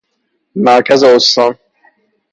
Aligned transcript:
مرکز 0.55 1.03
استان 1.03 1.57